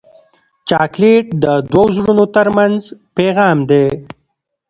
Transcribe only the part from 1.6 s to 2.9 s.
دوو زړونو ترمنځ